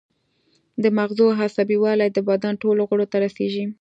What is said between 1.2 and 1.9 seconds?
عصبي